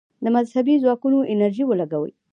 د 0.23 0.25
مذهبي 0.35 0.75
ځواکونو 0.83 1.19
انرژي 1.33 1.63
ولګوي. 1.67 2.11